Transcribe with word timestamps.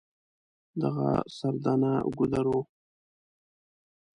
دغه 0.81 1.09
سردنه 1.37 1.93
ګودر 2.17 2.45
و. 2.51 2.55